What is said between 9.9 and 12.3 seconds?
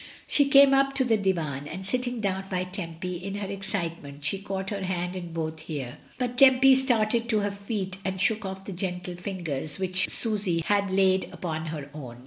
Susy had laid upon her own.